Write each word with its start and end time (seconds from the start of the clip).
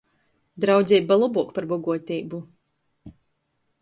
Draudzeiba 0.63 1.17
lobuok 1.23 1.53
par 1.57 1.69
boguoteibu. 1.73 2.41